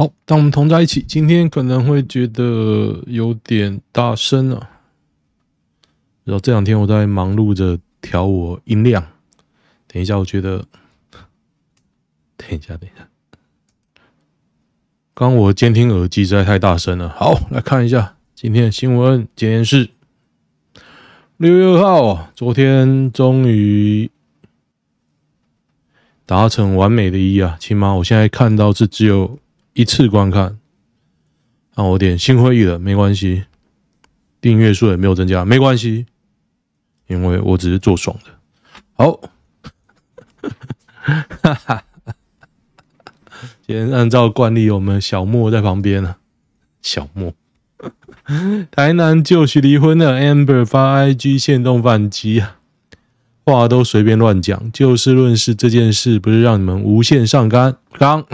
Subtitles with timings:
[0.00, 4.70] 好，当我们同在一起，今天可能会觉得有点大声啊。
[6.24, 9.06] 然后这两天我在忙碌着调我音量，
[9.86, 10.64] 等一下，我觉得，
[12.38, 13.06] 等一下，等一下，
[15.12, 17.10] 刚我监听耳机实在太大声了。
[17.10, 19.28] 好，来看一下今天的新闻。
[19.36, 19.90] 今天是
[21.36, 24.10] 六月二号，昨天终于
[26.24, 29.38] 达成完美的一啊，起码我现在看到是只有
[29.72, 30.58] 一次观看，
[31.74, 33.44] 让我点心灰意冷，没关系。
[34.40, 36.06] 订阅数也没有增加，没关系，
[37.08, 38.30] 因为我只是做爽的。
[38.94, 39.20] 好，
[41.42, 41.84] 哈哈，
[43.66, 46.16] 今天按照惯例，我们小莫在旁边呢。
[46.80, 47.34] 小莫，
[48.70, 52.56] 台南就绪离婚的 Amber 发 IG 限动反击啊，
[53.44, 58.26] 话都随便乱讲，就事论事，这件事不是让你们无限上纲纲。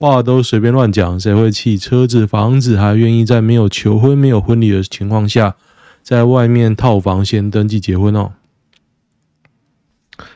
[0.00, 5.56] 话都随便乱讲，谁会弃车子、房子，还愿意在没有求婚、没有婚礼的情况下，
[6.02, 8.32] 在外面套房先登记结婚哦？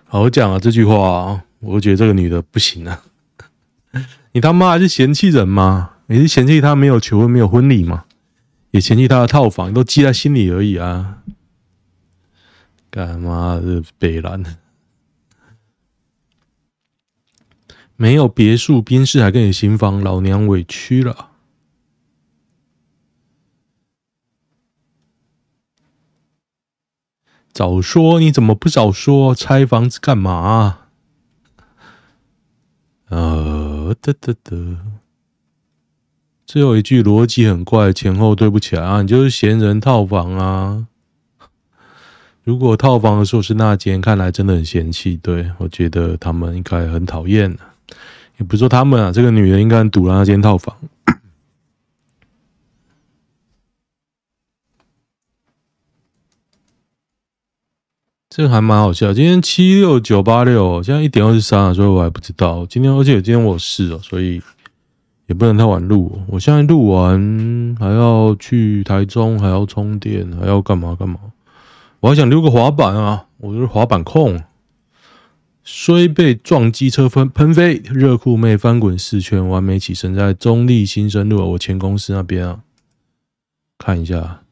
[0.05, 3.01] 好讲啊，这句话，我觉得这个女的不行啊！
[4.33, 5.93] 你他妈还是嫌弃人吗？
[6.09, 8.05] 你是嫌弃她没有求婚、没有婚礼吗？
[8.73, 11.21] 也嫌弃她的套房，都记在心里而已啊！
[12.91, 14.45] 干嘛这北烂？
[18.05, 21.31] 没有别墅，宾室还给你新房，老娘委屈了。
[27.51, 29.35] 早说，你怎么不早说？
[29.35, 30.89] 拆房子干嘛啊？
[33.09, 34.77] 呃，得得得，
[36.45, 39.01] 最后一句逻辑很怪，前后对不起啊！
[39.01, 40.89] 你就是嫌人套房啊？
[42.43, 45.17] 如果套房的时候是那间，看来真的很嫌弃。
[45.17, 47.57] 对，我觉得他们应该很讨厌。
[48.39, 50.77] 也不是说他们啊，这个女人应该很堵了那间套房。
[58.29, 59.13] 这个还蛮好笑。
[59.13, 62.67] 今天七六九八六，现在一点二十三了，所以我还不知道。
[62.67, 64.43] 今天而且今天我有事哦，所以
[65.27, 66.21] 也不能太晚录。
[66.27, 71.21] 我现在录完还要去台中，还要充电，还要干嘛干嘛。
[72.01, 74.43] 我还想溜个滑板啊，我就是滑板控。
[75.67, 82.61] 虽被撞机车喷喷飞，热裤妹翻滚四圈，完美起身在中立新生路我前公司那边啊，
[83.79, 84.43] 看一下，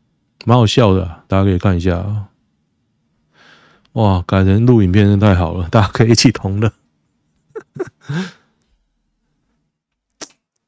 [0.47, 2.31] 蛮好笑的，大家可以看一下啊。
[3.93, 6.73] 哇，改成录影片真太好了，大家可以一起同乐。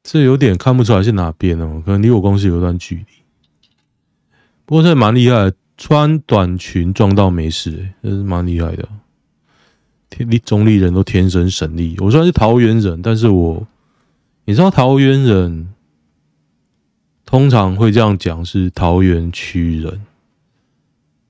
[0.03, 3.07] 这有点看不出来是哪边哦，可能离我公司有一段距离。
[4.67, 8.87] 不过这蛮厉害，穿短裙撞到没事，欸，这是蛮厉害的。
[10.15, 11.97] 天中立人都天生神力。
[11.99, 13.67] 我虽然是桃园人，但是我
[14.45, 15.75] 你知道桃园人
[17.25, 20.01] 通常会这样讲，是桃园区人。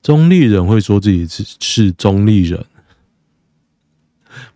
[0.02, 2.62] 中立人会说自己是是中立人，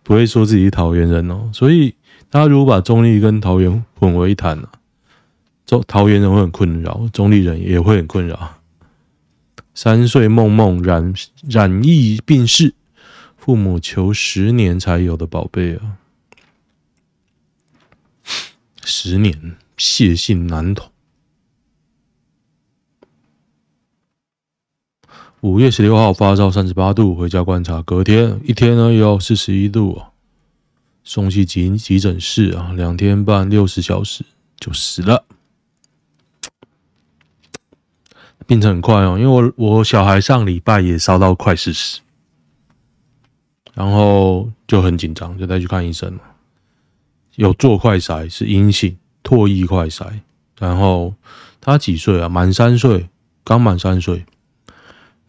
[0.03, 1.49] 不会说自己是桃园人哦。
[1.51, 1.95] 所以
[2.29, 4.69] 大家如果把中立跟桃园混为一谈呢，
[5.65, 8.57] 中桃园人会很困扰，中立人也会很困扰。
[9.73, 11.13] 三岁梦梦染
[11.47, 12.75] 染疫病逝。
[13.49, 15.97] 父母求十年才有的宝贝啊，
[18.83, 20.91] 十年谢姓男童。
[25.41, 30.11] 五月十六号发烧三十八度，回家观察，隔天一天呢要四十一度啊，
[31.03, 34.23] 送去急急诊室啊，两天半六十小时
[34.59, 35.25] 就死了，
[38.45, 42.01] 病程很快哦，因为我我小孩上礼拜也烧到快四十。
[43.79, 46.19] 然后就很紧张，就带去看医生嘛。
[47.35, 50.05] 有做快筛是阴性，唾液快筛。
[50.59, 51.13] 然后
[51.61, 52.27] 他几岁啊？
[52.27, 53.07] 满三岁，
[53.45, 54.25] 刚满三岁。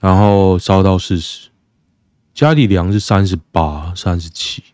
[0.00, 1.48] 然后烧到四十，
[2.34, 4.64] 家里量是三十八、三十七，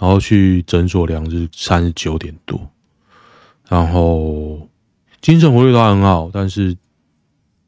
[0.00, 2.68] 然后去诊所量是三十九点多。
[3.68, 4.68] 然后
[5.20, 6.76] 精神活跃都很好，但是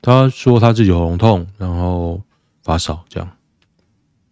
[0.03, 2.21] 他说他自己喉咙痛，然后
[2.65, 3.29] 发烧，这样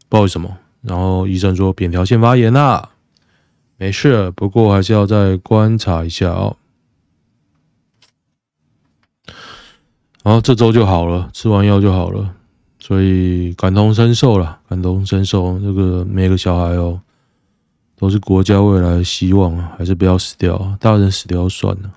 [0.08, 0.58] 不知道为什么。
[0.86, 2.90] 然后医生说扁桃腺发炎啦，
[3.78, 6.56] 没事，不过还是要再观察一下哦。
[10.22, 12.34] 然后这周就好了，吃完药就好了，
[12.78, 15.58] 所以感同身受了，感同身受。
[15.58, 17.00] 这个每个小孩哦，
[17.96, 21.92] 都是国家未来的希望啊，还是不要死掉，大人死掉算了。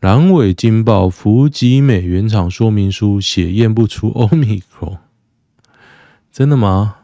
[0.00, 4.98] 阑尾惊爆，福吉美原厂说明书写验不出欧米克，
[6.30, 6.96] 真的吗？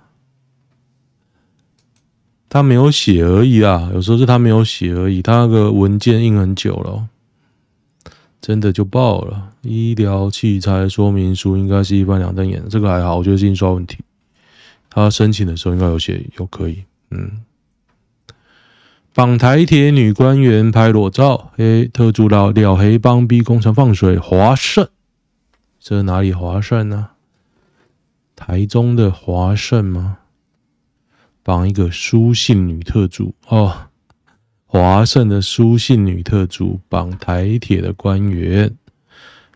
[2.53, 7.09] 他没有写而已啊，有时候是他没有写而已，他那个文件印很久了，
[8.43, 9.53] 真的就爆了。
[9.63, 13.97] 医疗器材说明书应该是一般两瞪眼，这个还好，我觉得是印刷问题。
[14.91, 17.41] 他申请的时候应该有写，有可以，嗯。
[19.15, 24.87] 绑台铁女官员拍裸照，黑特助老廖黑帮逼工程放水，华盛，
[25.81, 27.09] 这哪里华盛呢？
[28.37, 30.19] 台中的华盛吗？
[31.43, 33.35] 绑一个书信女特助。
[33.49, 33.89] 哦，
[34.65, 38.77] 华盛的书信女特助绑台铁的官员，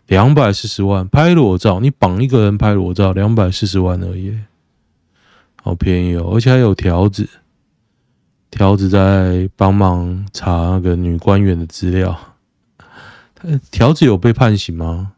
[0.05, 4.37] 两百四十万拍裸照，你绑一个人拍裸照，两百四十万而已，
[5.61, 7.27] 好便宜哦，而且还有条子，
[8.51, 12.35] 条子在帮忙查那个女官员的资料，
[13.71, 15.13] 条子有被判刑吗？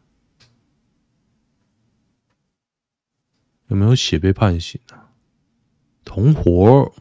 [3.68, 4.80] 有没有写被判刑？
[6.12, 6.92] 同伙，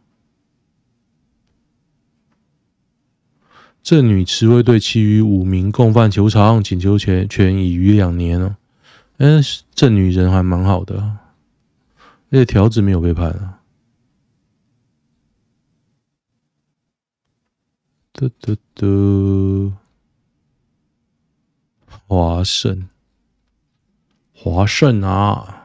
[3.81, 8.59] 这女持卫队其余五名共犯求偿，请求权权已逾两年了。
[9.17, 9.41] 嗯，
[9.73, 11.17] 这女人还蛮好的，
[12.29, 13.61] 而且条子没有被判啊。
[18.13, 19.73] 嘟嘟嘟，
[22.05, 22.87] 华盛，
[24.35, 25.58] 华盛啊！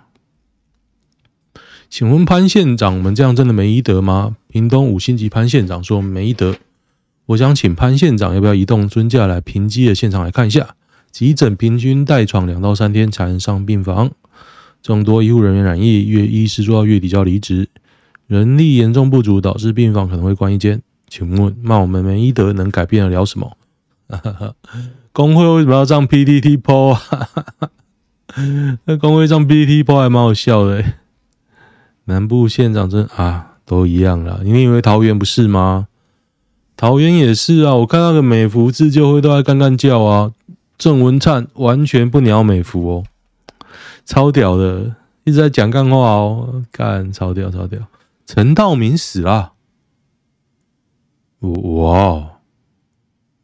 [1.97, 4.35] 请问潘县长，我们这样真的没医德吗？
[4.49, 6.57] 屏东五星级潘县长说没医德。
[7.27, 10.75] 我想请潘县长要不要移动尊驾来平基的现场来看一下？
[11.13, 14.11] 急诊平均待床两到三天才能上病房，
[14.83, 17.69] 众多医护人员染疫，月医师做到月底就要离职，
[18.27, 20.83] 人力严重不足，导致病房可能会关一间。
[21.09, 23.57] 请问，那我们没医德能改变得了什么？
[25.13, 26.99] 工会为什么要上 PTT po？
[28.85, 30.85] 那工会上 PTT po 还蛮好笑的。
[32.05, 34.41] 南部县长真啊，都一样啦。
[34.43, 35.89] 你以为桃园不是吗？
[36.77, 37.75] 桃园也是啊。
[37.77, 40.33] 我看那个美福自救会都在干干叫啊。
[40.77, 43.05] 郑文灿完全不鸟美福哦，
[44.05, 47.81] 超屌的，一直在讲干话哦，干超屌超屌。
[48.27, 49.53] 陈道明死了，
[51.39, 52.41] 哇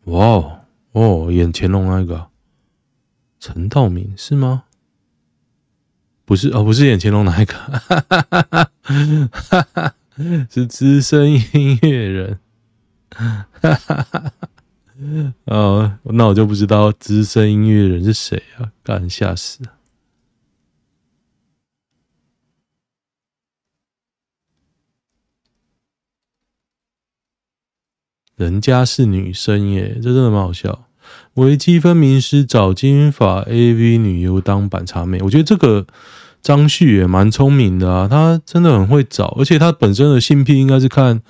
[0.04, 0.60] 哇
[0.92, 2.26] 哦，演乾隆那个
[3.38, 4.64] 陈道明是吗？
[6.30, 8.70] 不是哦，不是演乾隆那一个，
[10.48, 12.38] 是资深音乐人，
[15.46, 18.70] 哦，那我就不知道资深音乐人是谁啊？
[18.84, 19.58] 干，吓死！
[28.36, 30.86] 人家是女生耶，这真的蛮好笑。
[31.34, 35.84] 微积分名师找金发 AV 女优当板茶妹，我觉得这个。
[36.42, 41.20] 张旭也蛮聪明的啊，他真的很会找，而且他本身的性癖应该是看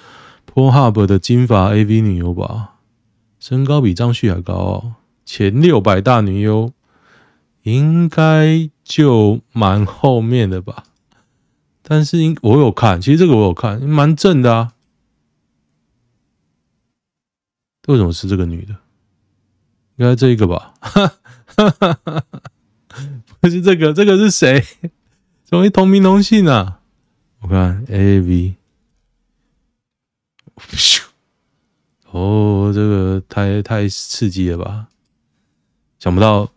[0.47, 2.77] p o r h u b 的金发 AV 女优吧，
[3.39, 6.73] 身高比张旭还高哦，前六百大女优
[7.62, 10.85] 应该就蛮后面的吧，
[11.83, 14.73] 但是应我有看，其实这个我有看，蛮正的啊，
[17.89, 18.75] 为什么是这个女的？
[19.97, 20.73] 应该这一个吧，
[23.41, 24.65] 不是这个，这个是谁？
[25.50, 26.81] 怎么会同名同姓啊？
[27.41, 28.55] 我看 A V，
[32.12, 34.87] 哦，这个太太刺激了吧！
[35.99, 36.52] 想不到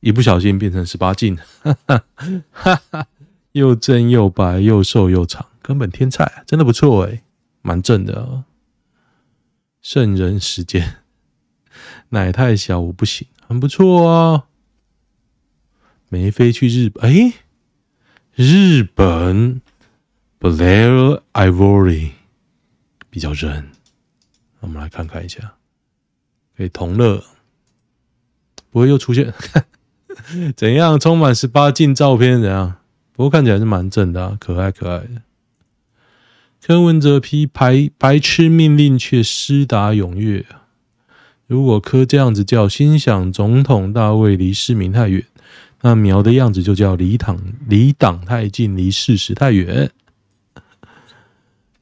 [0.00, 2.04] 一不小心变成十八禁，哈哈
[2.52, 3.06] 哈哈，
[3.52, 7.22] 又正又白又瘦又长，根本天菜，真的不错哎，
[7.62, 8.44] 蛮正的哦。
[9.80, 10.96] 圣人时间，
[12.10, 14.46] 奶太小我不行，很不错啊。
[16.08, 17.34] 没飞去日本，哎。
[18.34, 19.60] 日本
[20.38, 22.10] Blair Ivory
[23.10, 23.66] 比较正，
[24.60, 25.54] 我们来看看一下，
[26.56, 27.22] 可以同乐，
[28.70, 29.34] 不会又出现
[30.56, 32.76] 怎样充满十八禁照片怎样？
[33.12, 35.22] 不过看起来是蛮正的啊，可爱可爱的。
[36.62, 40.46] 柯文哲批白白痴命令却施达踊跃，
[41.46, 45.24] 如果柯这样子叫，心想总统大卫离市民太远。
[45.82, 49.90] 那苗的样子就叫离党离党太近，离事实太远。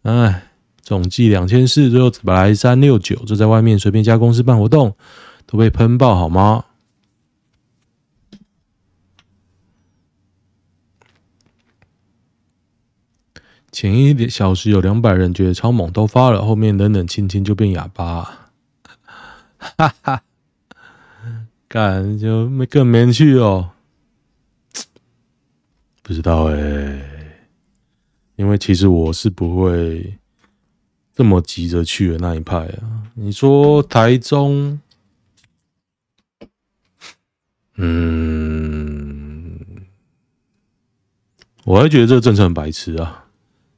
[0.03, 0.49] 哎，
[0.81, 4.97] 总计两千四，最后本来三六九，就在外面随便加公司办活动，
[5.47, 6.65] 都被喷爆好吗？
[13.71, 18.51] 前一点小时有两百人觉得超猛，都发了，后面冷冷清清就变哑巴，
[19.59, 20.23] 哈哈，
[21.69, 23.71] 干就没更没趣哦。
[26.09, 26.99] 不知道哎、
[28.37, 30.17] 因为其实我是不会
[31.13, 33.03] 这么急着去的那一派啊。
[33.13, 34.81] 你说台中，
[37.75, 39.61] 嗯，
[41.65, 43.27] 我还觉得这个政策很白痴啊，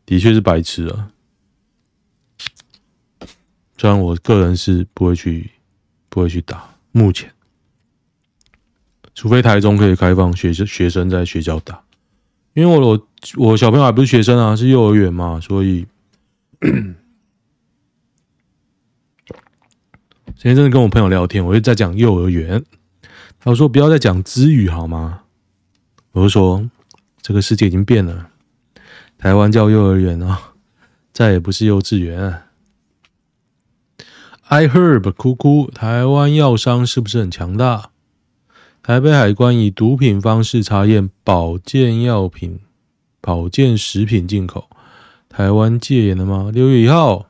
[0.06, 1.10] 的确是白痴啊。
[3.76, 5.50] 虽然我个人是不会去，
[6.08, 7.28] 不会去打，目前，
[9.16, 11.82] 除非台中可以开放学生学生在学校打，
[12.54, 15.86] 因为我我我小朋友还不是学生啊，是幼儿园嘛，所以
[20.36, 22.64] 前阵子跟我朋友聊天，我就在讲幼儿园，
[23.38, 25.22] 他说不要再讲资语好吗？
[26.12, 26.68] 我就说
[27.22, 28.30] 这个世界已经变了，
[29.16, 30.54] 台湾叫幼儿园啊，
[31.12, 32.42] 再也不是幼稚园。
[34.48, 37.89] iHerb 哭哭，台湾药商是不是很强大？
[38.82, 42.60] 台北海关以毒品方式查验保健药品、
[43.20, 44.70] 保健食品进口，
[45.28, 46.50] 台湾戒严了吗？
[46.52, 47.26] 六月一号，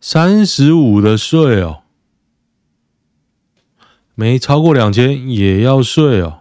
[0.00, 1.82] 三十五的税哦，
[4.14, 6.40] 没超过两千也要税哦，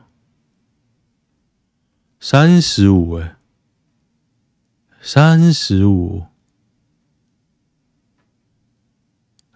[2.19, 3.35] 三十五哎，
[4.99, 6.23] 三十五。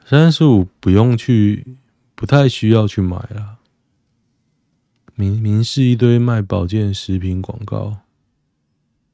[0.05, 1.77] 三十五不用去，
[2.21, 3.57] 不太需要去买了。
[5.15, 7.97] 明明是一堆卖保健食品广告，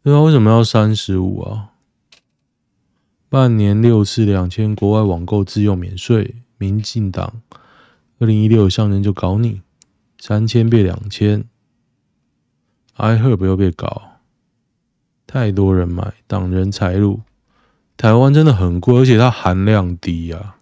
[0.04, 1.70] 对啊，为什么要三十五啊？
[3.30, 6.36] 半年六次两千，国外网购自用免税。
[6.58, 7.42] 民进党
[8.20, 9.62] 二零一六上任就搞你，
[10.20, 11.46] 三千变两千
[12.98, 14.20] ，iHerb 又被搞，
[15.26, 17.22] 太多人买，挡人财路。
[17.96, 20.57] 台湾真的很贵，而且它含量低啊。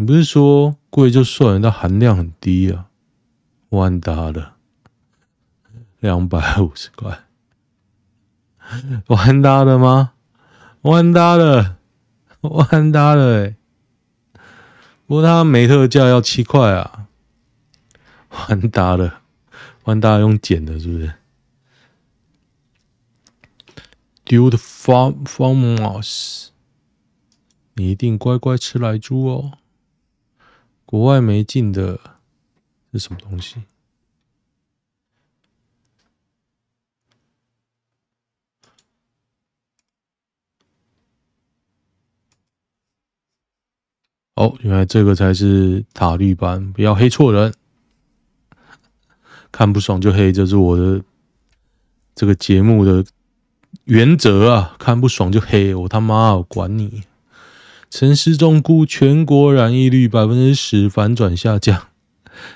[0.00, 2.86] 你不是说贵就算了，它含量很低啊，
[3.68, 4.54] 万达的
[5.98, 7.24] 两百五十块，
[9.08, 10.14] 万达的吗？
[10.80, 11.76] 万达的，
[12.40, 13.56] 万达的哎、欸，
[15.06, 17.06] 不过它没特价要七块啊，
[18.30, 19.20] 万达的，
[19.84, 21.12] 万达用捡的，是不是
[24.24, 26.48] ？Dude farm farmers，
[27.74, 29.58] 你一定乖乖吃来猪哦。
[30.90, 32.00] 国外没进的
[32.92, 33.62] 是什么东西？
[44.34, 47.54] 哦，原来这个才是塔绿班，不要黑错人，
[49.52, 51.04] 看不爽就黑，这是我的
[52.16, 53.06] 这个节目的
[53.84, 54.74] 原则啊！
[54.76, 57.04] 看不爽就黑，我他妈我管你！
[57.90, 61.88] 陈时中估全国染疫率百分之十反转下降。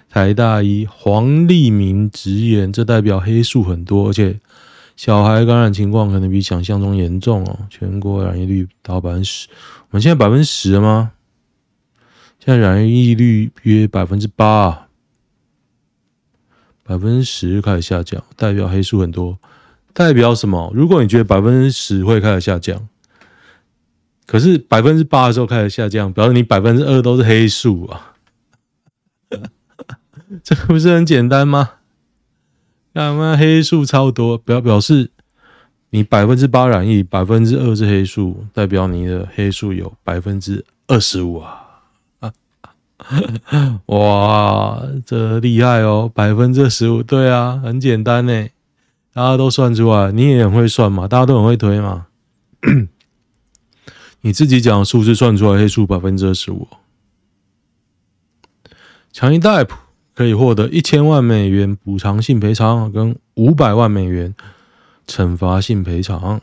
[0.09, 4.39] 台大医黄立明直言，这代表黑数很多，而且
[4.95, 7.59] 小孩感染情况可能比想象中严重哦。
[7.69, 9.49] 全国染疫率达百分之十，
[9.91, 11.11] 我们现在百分之十了吗？
[12.39, 14.87] 现在染疫率约百分之八，
[16.85, 19.37] 百分之十开始下降，代表黑数很多。
[19.93, 20.71] 代表什么？
[20.73, 22.89] 如果你觉得百分之十会开始下降。
[24.27, 28.15] 可是百分之八的时候开始下降，表示你百分之二都是黑数啊，
[30.43, 31.71] 这不是很简单吗？
[32.93, 35.11] 干嘛黑数超多，表表示
[35.91, 41.61] 你百分之八染疫，百分之二是黑数，代表你的黑数有百分之二十五啊！
[43.87, 48.47] 哇，这厉害哦，百分之十五，对啊，很简单呢，
[49.13, 52.07] 大家都算出来，你也很会算嘛，大家都很会推嘛。
[54.27, 56.67] 你自己讲数字算出来，黑数百分之二十五。
[59.13, 59.77] 强尼戴普
[60.15, 64.35] 可以获得一千万美元补偿性赔偿跟五百万美元
[65.07, 66.41] 惩罚性赔偿，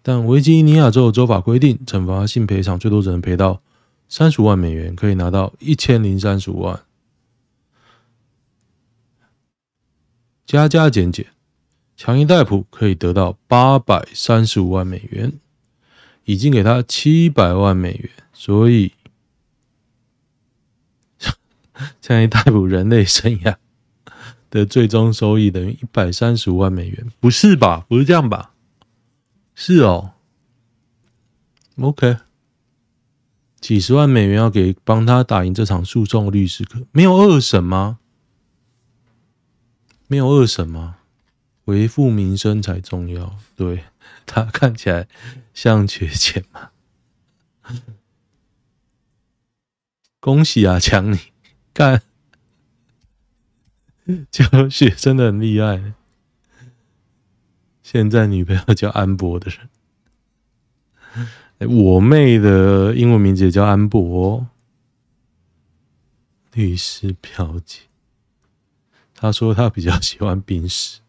[0.00, 3.60] 但维吉尼亚州的州法规定，惩罚性赔偿最多只能赔到
[4.08, 6.80] 三十万美元，可以拿到一千零三十五万。
[10.46, 11.26] 加加减减，
[11.96, 15.32] 强尼戴普可以得到八百三十五万美元。
[16.24, 18.92] 已经给他七百万美元，所以
[22.00, 23.56] 这样一逮捕人类生涯
[24.50, 27.86] 的最终收益等于一百三十五万美元，不是吧？
[27.88, 28.52] 不是这样吧？
[29.54, 30.12] 是哦。
[31.76, 32.18] OK，
[33.60, 37.98] 几十万美元要给帮他打赢这场诉讼律师，可没有二审吗？
[40.06, 40.98] 没有二审吗？
[41.64, 43.84] 维护民生才重要，对。
[44.26, 45.08] 他看起来
[45.54, 46.70] 像缺钱吗？
[50.20, 51.18] 恭喜啊，强你
[51.72, 52.02] 干，
[54.30, 55.94] 教学真的很厉害。
[57.82, 59.68] 现在女朋友叫安博的人，
[61.68, 64.46] 我妹的英文名字也叫安博，
[66.52, 67.80] 律师表姐。
[69.14, 71.00] 她说她比较喜欢宾士。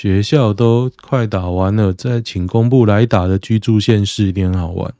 [0.00, 4.94] 学校都快打完了，再请公布来打的居住县市一定很好玩。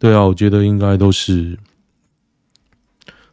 [0.00, 1.56] 对啊，我觉得应该都是。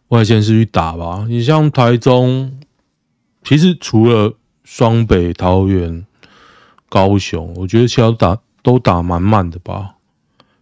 [0.10, 2.60] 外县市去打吧，你像台中，
[3.44, 6.06] 其实除了双北、桃园、
[6.88, 9.96] 高雄，我觉得其他打都打蛮慢的吧。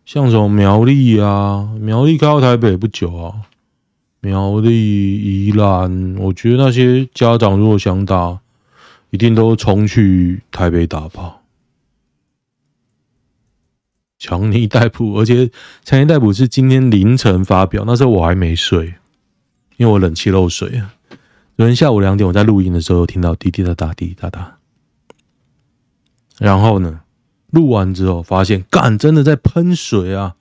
[0.05, 3.41] 像什么苗栗啊，苗栗开到台北不久啊，
[4.21, 8.39] 苗栗、宜兰，我觉得那些家长如果想打，
[9.09, 11.41] 一定都冲去台北打吧。
[14.17, 15.51] 强尼戴普，而且
[15.83, 18.95] 强尼戴普是今天凌晨发表，那时候我还没睡。
[19.77, 20.95] 因为我冷气漏水啊！
[21.57, 24.57] 昨天下午两点，我在录音的时候听到滴滴答答、滴滴答答。
[26.39, 27.01] 然后呢，
[27.51, 30.37] 录完之后发现，干，真的在喷水啊！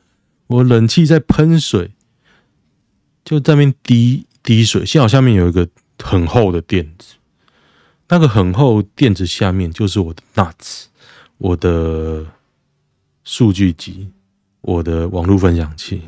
[0.47, 1.91] 我冷气在喷水，
[3.25, 4.87] 就在那边滴滴水。
[4.87, 5.69] 幸好下面有一个
[6.01, 7.15] 很厚的垫子，
[8.15, 10.85] 那个很厚垫子下面就是我的 nuts，
[11.37, 12.25] 我的
[13.25, 14.09] 数据集，
[14.61, 16.01] 我的网络分享器。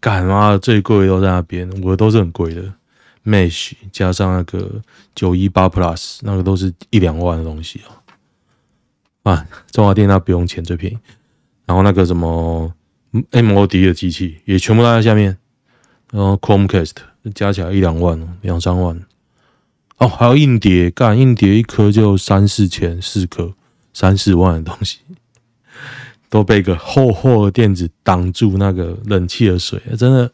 [0.00, 2.64] 干嘛最贵都在那边，我的都是很贵的
[3.24, 4.82] ，Mesh 加上那个
[5.14, 9.30] 九一八 Plus，那个都是一两万的东西哦。
[9.30, 10.98] 啊，中华电那不用钱，最便宜。
[11.64, 12.74] 然后那个什么
[13.30, 15.38] MOD 的机器也全部都在下面，
[16.10, 16.96] 然后 Chromecast
[17.36, 19.00] 加起来一两万，两三万。
[19.98, 23.54] 哦，还有硬碟，干硬碟一颗就三四千，四颗
[23.92, 24.98] 三四万的东西。
[26.28, 30.30] 都被个厚厚的垫子挡住那个冷气的水，真的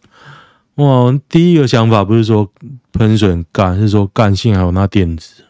[0.76, 1.12] 哇！
[1.28, 2.50] 第一个想法不是说
[2.92, 5.44] 喷水干，是说干性还有那垫子，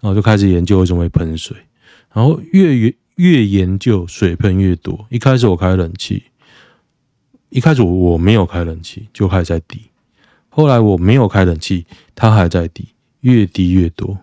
[0.00, 1.56] 然后就开始研究为什么会喷水，
[2.12, 5.06] 然后越越研究水喷越多。
[5.10, 6.24] 一开始我开冷气，
[7.50, 9.80] 一开始我我没有开冷气就开始在滴，
[10.48, 11.86] 后来我没有开冷气，
[12.16, 12.88] 它还在滴，
[13.20, 14.18] 越低越多。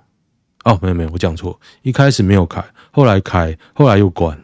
[0.63, 4.38] 哦，没有没有，我讲错，一开始没有开，后来开，后来又关。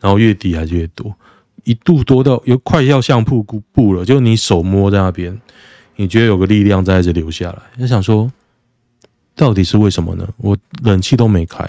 [0.00, 1.14] 然后越低还是越多，
[1.62, 5.40] 一度多到又快要像瀑布了，就你手摸在那边，
[5.94, 7.62] 你觉得有个力量在这流下来。
[7.78, 8.28] 就想说，
[9.36, 10.28] 到底是为什么呢？
[10.38, 11.64] 我冷气都没开，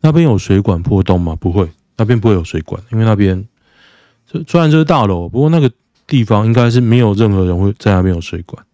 [0.00, 1.36] 那边有水管破洞吗？
[1.38, 3.46] 不会，那边不会有水管，因为那边
[4.26, 5.70] 这虽然这是大楼，不过那个
[6.06, 8.64] 地方应该是没有任何人会在那边有水管。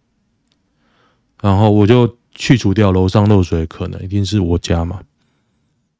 [1.41, 5.01] 然后我就去除掉楼上漏水的可能，一定是我家嘛，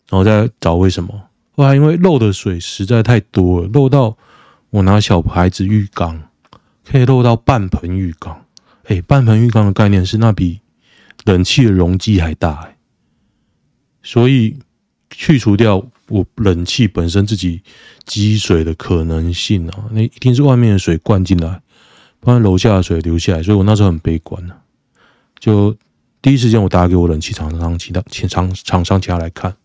[0.10, 1.22] 然后再找为什么。
[1.52, 4.18] 后来因为漏的水实在太多了，漏到
[4.70, 6.30] 我拿小牌子浴缸
[6.86, 8.46] 可以漏到半盆浴缸。
[8.86, 10.62] 哎，半盆浴缸的概念是那比
[11.26, 12.72] 冷气的容积还大。
[14.02, 14.58] 所以
[15.10, 17.62] 去除掉我冷气本身自己
[18.06, 21.62] 积水的可能性啊，那一定是外面的水灌进来，
[22.22, 23.44] 不然楼下的水流下来。
[23.44, 24.56] 所以我那时候很悲观呢，
[25.38, 25.76] 就
[26.22, 29.56] 第一时间我打给我冷气厂商其他厂厂商其他来看。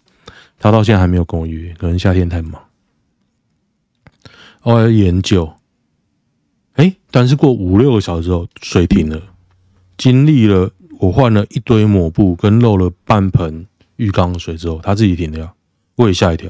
[0.59, 2.63] 他到现在还没有跟我约，可能夏天太忙。
[4.61, 5.53] 后来研究，
[6.75, 9.21] 哎，但是过五六个小时之后，水停了。
[9.99, 15.55] 经历了我换了一堆抹布跟漏了半盆浴缸的水之后，它自己停掉，
[15.97, 16.49] 我也吓一跳。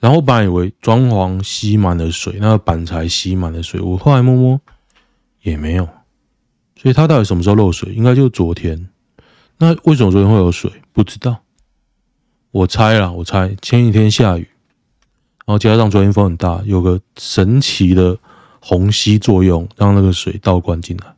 [0.00, 4.60] 然后本来以为装潢吸满了水，那个板材吸满了水，我后来摸摸
[5.40, 5.88] 也没有。
[6.76, 7.94] 所以它到底什么时候漏水？
[7.94, 8.90] 应该就昨天。
[9.58, 10.70] 那为什么昨天会有水？
[10.92, 11.40] 不知道。
[12.50, 14.48] 我猜啦，我猜前几天下雨，
[15.44, 18.16] 然后加上昨天风很大，有个神奇的
[18.60, 21.14] 虹吸作用，让那个水倒灌进来。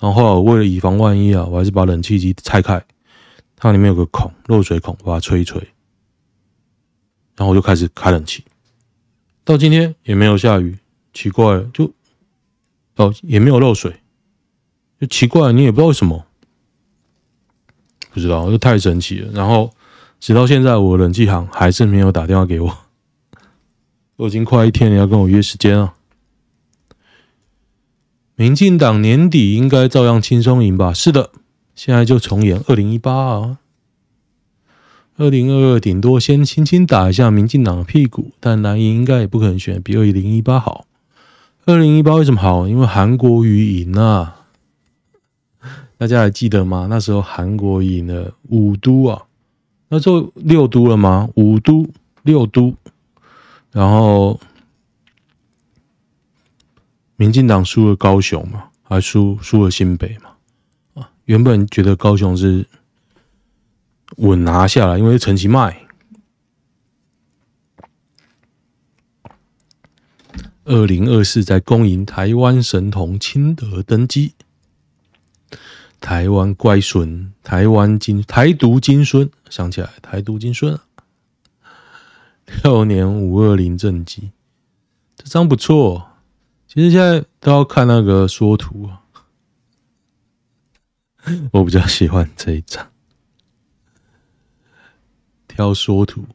[0.00, 2.82] 然后为了以防万一啊，我还是把冷气机拆开，
[3.56, 5.60] 它里面有个孔，漏水孔，把它吹一吹。
[7.36, 8.44] 然后我就开始开冷气，
[9.44, 10.78] 到今天也没有下雨，
[11.12, 11.92] 奇怪了，就
[12.96, 13.94] 哦也没有漏水，
[15.00, 16.26] 就奇怪，你也不知道为什么，
[18.14, 19.30] 不知道，就太神奇了。
[19.34, 19.70] 然后。
[20.20, 22.78] 直到现在，我冷气行还是没有打电话给我。
[24.16, 25.92] 我已经快一天了，要跟我约时间了。
[28.34, 30.94] 民进党年底应该照样轻松赢吧？
[30.94, 31.28] 是的，
[31.74, 33.58] 现在就重演二零一八啊。
[35.18, 40.86] 二零二二顶多先轻轻打一下民进党的屁股，但蓝营应该也不可能选比二零一八好。
[41.66, 42.66] 二零一八为什么好？
[42.66, 44.43] 因为韩国瑜赢啊！
[46.04, 46.86] 大家还记得吗？
[46.90, 49.22] 那时候韩国赢了五都啊。
[49.88, 51.26] 那时候六都了吗？
[51.34, 51.88] 五都、
[52.24, 52.74] 六都，
[53.72, 54.38] 然后
[57.16, 62.66] 民进党输了高雄嘛，还输输了新北嘛，啊，原本觉得高雄是
[64.18, 65.74] 稳拿下来，因为陈其迈。
[70.64, 74.34] 二零二四在恭迎台湾神童亲德登基，
[76.04, 80.84] 台湾乖孙，台湾金台独金孙，想起来台独金孙啊，
[82.62, 84.30] 六年五二零政绩，
[85.16, 86.10] 这张不错。
[86.68, 89.00] 其实现在都要看那个缩图啊，
[91.52, 92.86] 我比较喜欢这一张，
[95.48, 96.26] 挑缩图。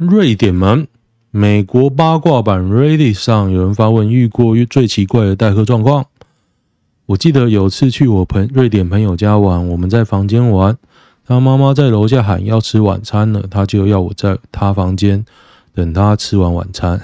[0.00, 0.88] 瑞典门，
[1.30, 6.06] 美国八卦版 Reddit 上有人发问：遇过最奇怪的待客状况？
[7.04, 10.78] 我记得有次去我朋瑞典朋友家玩，我们在房间玩，
[11.26, 15.22] 他妈妈在楼下喊要吃晚餐了，他就要我在他房间
[15.74, 16.98] 等他吃完晚餐。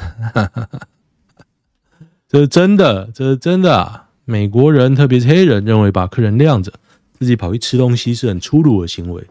[2.27, 4.05] 这是真的，这是真的啊！
[4.25, 6.73] 美国人，特别是黑人，认为把客人晾着，
[7.19, 9.23] 自己跑去吃东西是很粗鲁的行为。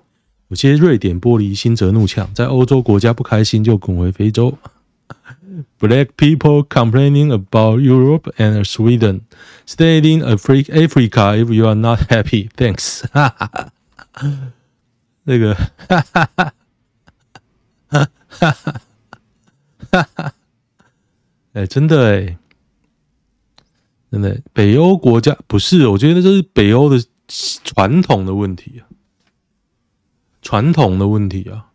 [0.56, 4.58] 有些瑞典玻璃心则怒呛，在欧洲国家不开心就滚回非洲。
[5.82, 9.24] Black people complaining about Europe and Sweden.
[9.68, 12.48] Stay in Africa if you are not happy.
[12.56, 13.04] Thanks.
[15.26, 16.54] 那个，哈哈哈，
[17.90, 18.80] 哈哈哈，
[19.92, 20.34] 哈哈。
[21.52, 22.38] 哎，真的哎，
[24.10, 28.88] 真的，北欧国家不是，我觉得这是北欧的传统的问题啊。
[30.46, 31.72] 传统的问题啊，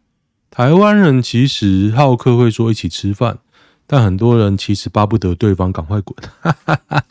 [0.48, 3.40] 台湾人其实好客会说一起吃饭，
[3.84, 6.16] 但很多人其实巴不得对方赶快滚。
[6.40, 7.04] 哈哈哈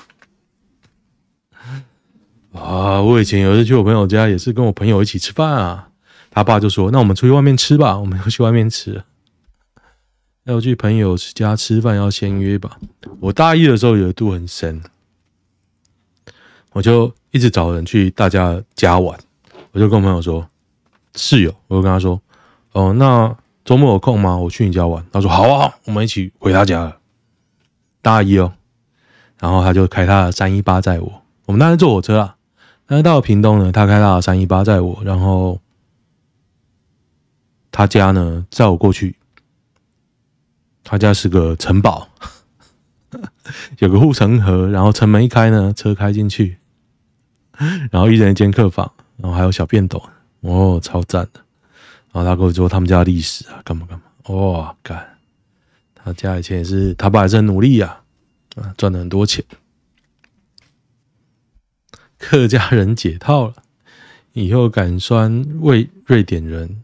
[2.54, 5.90] 啊，我以前有一次去我朋友家，也是跟我朋友一起吃饭啊，
[6.32, 9.04] 他爸就说：“那我们出去外面吃吧，我们要去外面吃。”
[10.48, 12.80] 要去朋友家吃饭要先约吧。
[13.20, 14.82] 我大一的时候有一度很深，
[16.72, 19.20] 我就一直找人去大家家玩，
[19.74, 20.48] 我就跟我朋友说。
[21.16, 22.22] 室友，我就跟他说
[22.74, 24.38] ：“哦，那周末有空吗？
[24.38, 26.98] 我去你家玩。”他说：“好啊，我们一起回他家。”
[28.02, 28.54] 大一哦，
[29.40, 31.22] 然后他就开他的三一八载我。
[31.46, 32.38] 我们当时坐火车啊，
[32.86, 35.60] 但是到了屏东呢，他开他的三一八载我，然后
[37.72, 39.16] 他家呢载我过去。
[40.82, 42.08] 他家是个城堡，
[43.78, 46.58] 有个护城河，然后城门一开呢，车开进去，
[47.92, 50.02] 然后一人一间客房，然后还有小便斗。
[50.42, 51.42] 哦，超赞的！
[52.12, 54.34] 然后他跟我说他们家历史啊，干嘛干嘛。
[54.34, 55.18] 哇，干！
[55.94, 58.02] 他家以前也是，他爸也是很努力呀，
[58.56, 59.44] 啊，赚了很多钱。
[62.18, 63.54] 客家人解套了，
[64.34, 66.84] 以后敢酸为瑞典人，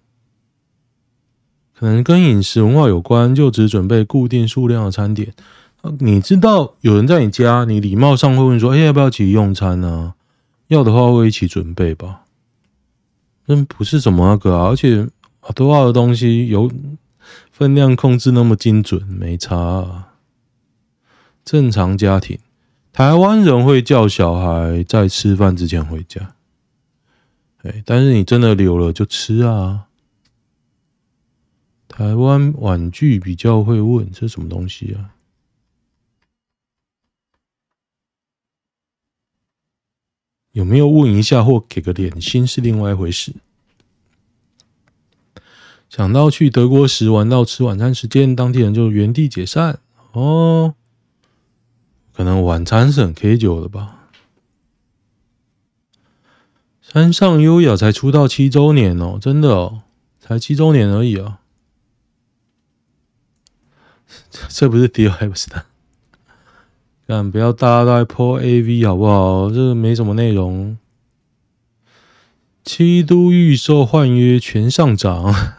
[1.77, 5.33] 可能跟饮食文化有关，就只准备固定数量的餐点。
[5.99, 10.15] 你知道有人在你家，你礼貌上会问说：“哎，要不要一起用餐呢？”
[10.67, 12.24] 要的话会一起准备吧。
[13.47, 15.07] 真不是什么那个啊，而且
[15.39, 16.71] 好多好的东西有
[17.51, 20.13] 分量控制那么精准，没差啊。
[21.43, 22.39] 正常家庭，
[22.91, 26.33] 台湾人会叫小孩在吃饭之前回家，
[27.61, 29.85] 哎，但是你真的留了就吃啊。
[31.87, 35.14] 台湾婉拒比较会问，这什么东西啊？
[40.55, 43.33] 有没有问一下或给个点心是另外一回事。
[45.89, 49.79] 想到去德国时玩到吃晚餐时间，当地人就原地解散
[50.13, 50.75] 哦。
[52.13, 54.07] 可能晚餐是很 K 酒的吧。
[56.81, 59.81] 山上优雅才出道七周年哦，真的哦，
[60.21, 61.41] 才七周年而已啊。
[64.47, 65.63] 这不是 Dear Hamster
[67.07, 69.49] 但，不要大家都在 po AV 好不好？
[69.49, 70.77] 这个没什么内容。
[72.63, 75.53] 七都预售换约全上涨，哈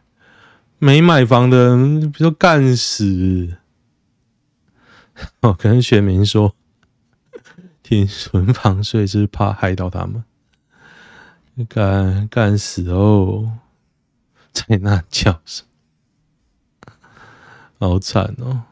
[0.79, 3.57] 没买房的人，比如说干死。
[5.41, 6.55] 哦，可能选民说，
[7.83, 10.25] 听存房税是怕害到他们，
[11.69, 13.59] 干干死哦！
[14.53, 15.65] 在那叫什
[16.87, 16.93] 么？
[17.81, 18.63] 好惨哦！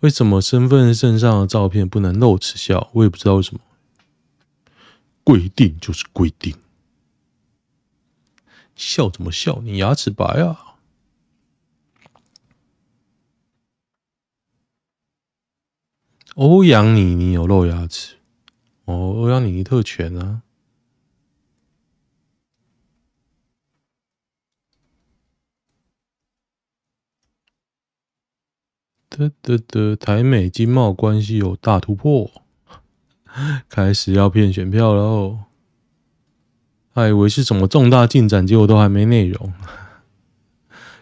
[0.00, 2.90] 为什么身份证上的照片不能露齿笑？
[2.94, 3.60] 我也不知道为什么。
[5.24, 6.56] 规定就是规定，
[8.74, 9.60] 笑怎么笑？
[9.62, 10.76] 你牙齿白啊？
[16.36, 18.14] 欧阳妮妮有露牙齿
[18.84, 20.42] 哦，欧阳妮妮特权啊。
[29.18, 32.30] 得得得，台美经贸关系有大突破，
[33.68, 35.40] 开始要骗选票了哦。
[36.94, 39.52] 还以为是什么重大进展，结果都还没内容。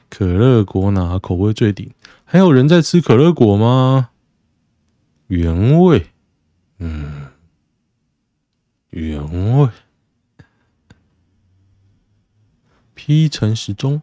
[0.09, 1.91] 可乐果哪口味最顶？
[2.25, 4.09] 还有人在吃可乐果吗？
[5.27, 6.07] 原味，
[6.79, 7.27] 嗯，
[8.91, 9.69] 原味。
[12.95, 14.01] P 陈时钟。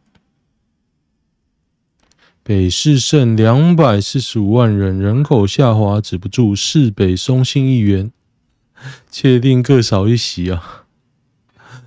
[2.45, 6.53] 北市剩两百四十五万人，人口下滑止不住。
[6.53, 8.11] 市北松信议员
[9.09, 10.83] 确定各少一席啊！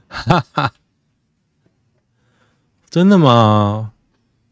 [0.08, 0.72] 哈哈，
[2.88, 3.92] 真的吗？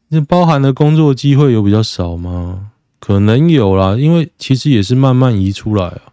[0.08, 2.72] 那包含的工作机会有比较少吗？
[3.00, 6.12] 可能有啦，因为其实也是慢慢移出来啊。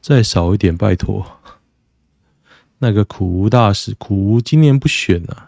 [0.00, 1.24] 再少一点，拜托。
[2.78, 5.45] 那个苦无大使，苦无今年不选啊。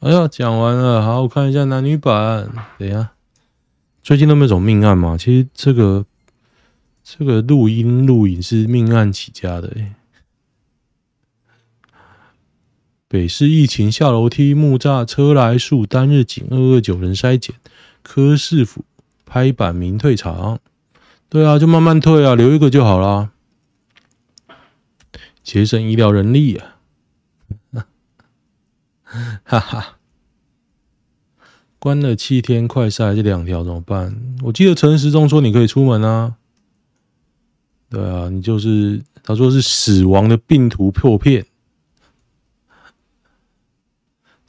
[0.00, 2.48] 哎呀，讲完了，好，我看一下男女版。
[2.78, 3.10] 等一下，
[4.02, 5.18] 最近都没有什么命案嘛？
[5.18, 6.06] 其实这个
[7.04, 9.94] 这个录音录影是命案起家的欸。
[13.08, 17.54] 北市疫情下楼梯木栅车来数单日仅二二九人筛检，
[18.02, 18.86] 柯市府
[19.26, 20.60] 拍板明退场。
[21.28, 23.32] 对啊，就慢慢退啊，留一个就好啦，
[25.42, 26.76] 节省医疗人力啊。
[29.44, 29.98] 哈哈，
[31.78, 34.36] 关了七天快筛这两条怎么办？
[34.42, 36.36] 我记得陈时中说你可以出门啊。
[37.88, 41.44] 对啊，你就是他说是死亡的病毒破片。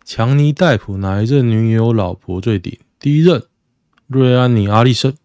[0.06, 2.78] 强尼戴普哪一任女友老婆最顶？
[3.00, 3.43] 第一任
[4.06, 5.15] 瑞安妮阿丽森，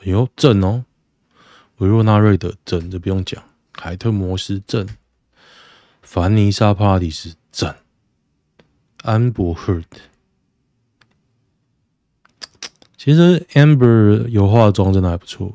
[0.00, 0.86] 哎呦正哦。
[1.76, 3.42] 维若纳瑞德正，这不用讲。
[3.72, 4.88] 凯特摩斯正，
[6.00, 7.74] 凡妮莎帕拉迪斯正。
[9.02, 9.98] 安博赫德，
[12.96, 15.54] 其实 Amber 有化妆真的还不错。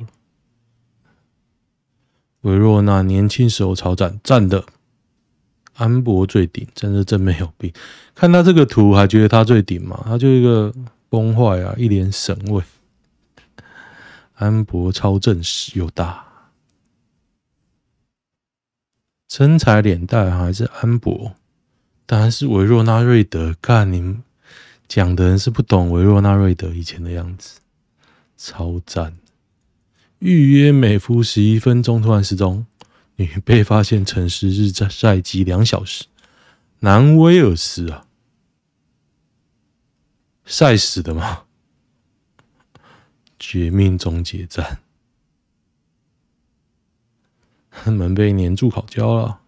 [2.41, 4.65] 维若纳年轻时候超赞赞的，
[5.75, 7.71] 安博最顶，真的真没有病。
[8.15, 10.01] 看他这个图还觉得他最顶嘛？
[10.05, 10.73] 他就一个
[11.09, 12.63] 崩坏啊，一脸神味。
[14.35, 16.25] 安博超正式又大，
[19.29, 21.35] 身材脸蛋还是安博。
[22.05, 24.23] 当然是维若纳瑞德，看你们
[24.87, 27.59] 讲的人是不懂维若纳瑞德以前的样子，
[28.37, 29.17] 超赞！
[30.19, 32.65] 预约美肤十一分钟突然失踪，
[33.15, 36.05] 女被发现陈时日在晒机两小时，
[36.79, 38.05] 南威尔斯啊，
[40.45, 41.43] 晒死的吗？
[43.39, 44.79] 绝命终结战，
[47.85, 49.42] 门被粘住烤焦了。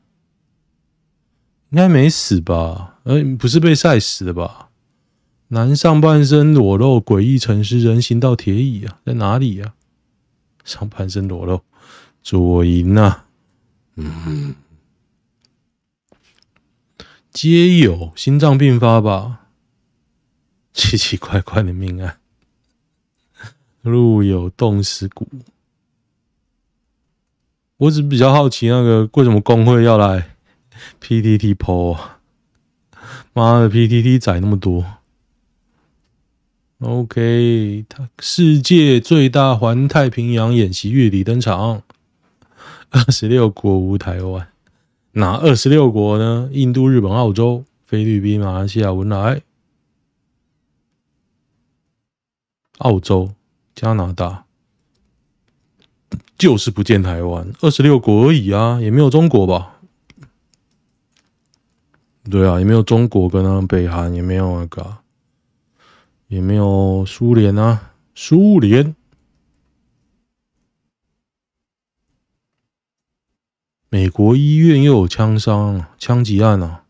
[1.75, 2.99] 应该没死吧？
[3.03, 4.69] 呃，不是被晒死的吧？
[5.49, 9.73] 男上半身裸露，诡异陈尸，人行道铁椅啊，在哪里呀？
[10.63, 11.59] 上半身裸露，
[12.23, 13.23] 左营呐，
[13.97, 14.55] 嗯，
[17.33, 19.47] 皆有心脏病发吧？
[20.71, 22.19] 奇奇怪怪的命案，
[23.81, 25.27] 路有冻死骨。
[27.75, 30.34] 我只比较好奇，那个为什么工会要来
[31.01, 31.97] ？PTT PO，
[33.33, 34.85] 妈的，PTT 载那么多。
[36.79, 41.83] OK，他世界最大环太平洋演习月底登场，
[42.89, 44.47] 二十六国无台湾，
[45.13, 46.49] 哪二十六国呢？
[46.51, 49.41] 印度、日本、澳洲、菲律宾、马来西亚、文莱、
[52.79, 53.31] 澳洲、
[53.73, 54.43] 加拿大，
[56.37, 59.74] 就是不见台湾，二十六国而已啊，也没有中国吧？
[62.29, 64.97] 对啊，也没有中国跟那北韩，也没有那个，
[66.27, 68.95] 也没有苏联啊，苏联。
[73.89, 76.83] 美国医院又有枪伤、枪击案啊！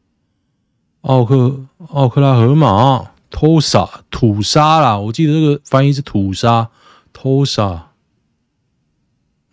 [1.02, 4.98] 奥克奥克拉荷马偷杀屠杀啦！
[4.98, 6.71] 我记得这个翻译是屠杀、
[7.13, 7.91] 偷杀、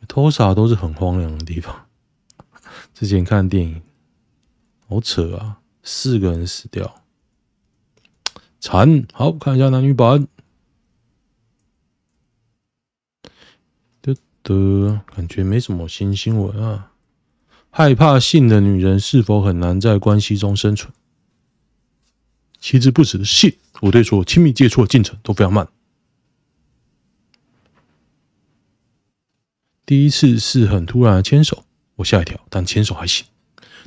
[0.09, 1.87] 偷杀都是很荒凉的地方。
[2.95, 3.83] 之前看电影，
[4.88, 5.59] 好扯啊！
[5.83, 7.03] 四个人死掉，
[8.61, 9.07] 惨。
[9.12, 10.29] 好，看一下男女版。
[14.01, 16.92] 的的，感觉没什么新新闻啊。
[17.71, 20.92] 害怕性的女人是否很难在关系中生存？
[22.61, 25.68] 其实不只是性，我对所有亲密接触的进程都非常慢。
[29.85, 31.64] 第一次是很突然的牵手，
[31.97, 33.27] 我吓一跳，但牵手还行。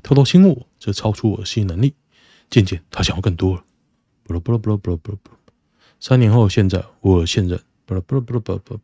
[0.04, 1.96] 偷偷亲我，这超出我的适应能力。
[2.52, 3.64] 渐渐，他想要更多了。
[4.22, 5.18] 不啦不啦不不不。
[6.00, 7.60] 三年后，现在我现任。
[7.88, 8.80] 不啦不不不不。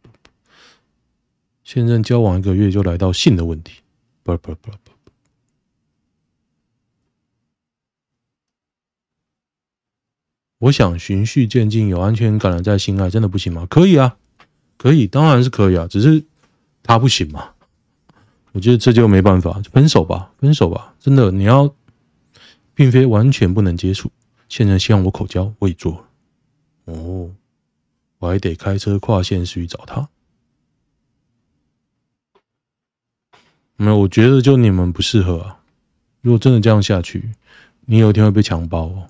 [1.64, 3.82] 现任交往一个月就来到性的问题。
[4.24, 4.92] 不啦不不不。
[10.58, 13.68] 我想循序渐进，有安全感的再性爱，真的不行吗？
[13.70, 14.18] 可以啊，
[14.78, 16.26] 可以，当然是可以啊，只是
[16.82, 17.54] 他不行嘛。
[18.54, 20.94] 我觉得这就没办法，分手吧，分手吧。
[21.00, 21.74] 真的，你要，
[22.74, 24.12] 并非完全不能接触。
[24.50, 26.06] 现在希望我口交，我已做。
[26.86, 27.32] 哦，
[28.20, 30.10] 我还得开车跨县去找他。
[33.76, 35.60] 没有，我觉得就你们不适合啊。
[36.22, 37.32] 如果真的这样下去，
[37.86, 39.08] 你有一天会被强暴哦。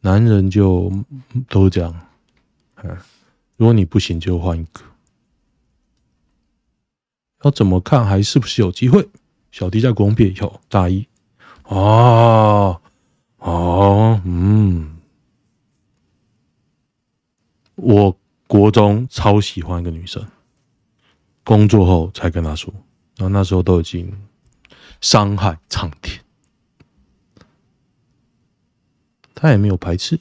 [0.00, 0.90] 男人就
[1.48, 2.06] 都这样，
[2.76, 2.96] 嗯，
[3.56, 4.82] 如果你不行，就换一个。
[7.42, 9.08] 要怎么看还是不是有机会？
[9.52, 11.06] 小弟在国中毕业以后，大一，
[11.70, 12.80] 哦
[13.38, 14.98] 哦，嗯，
[17.76, 18.16] 我
[18.48, 20.26] 国中超喜欢一个女生，
[21.44, 22.74] 工作后才跟她说，
[23.16, 24.12] 然后那时候都已经
[25.00, 26.20] 伤害苍天。
[29.32, 30.18] 他也没有排斥，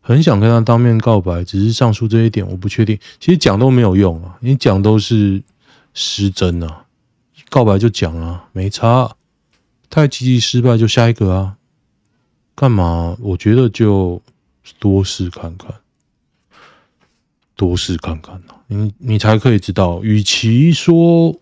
[0.00, 2.98] 很想跟他当面告白，只是上述这一点我不确定。
[3.18, 5.42] 其实讲都没有用啊，你讲都是
[5.92, 6.86] 失真啊。
[7.50, 9.14] 告白就讲啊，没差。
[9.94, 11.56] 太积极失败就下一个啊，
[12.56, 13.16] 干嘛？
[13.20, 14.20] 我觉得就
[14.80, 15.72] 多试看看，
[17.54, 20.02] 多试看看啊，你你才可以知道。
[20.02, 21.38] 与其说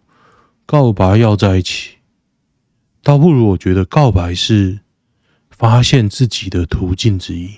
[0.66, 1.96] 告白要在一起，
[3.02, 4.80] 倒不如我觉得告白是。
[5.48, 7.48] 发现自己的途径之一，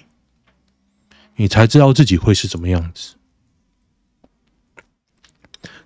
[1.36, 3.14] 你才知道自己会是什么样子。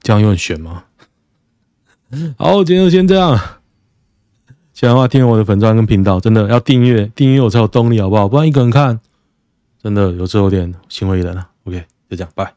[0.02, 0.86] 这样又很玄吗？
[2.36, 3.57] 好，今天就先这样。
[4.78, 8.28] 喜欢的话，订阅我的粉专跟频道，真的要订阅，订阅我才有动力，好不好？
[8.28, 9.00] 不然一个人看，
[9.82, 11.48] 真的有时候有点心灰意冷了。
[11.64, 12.54] OK，就这样，拜。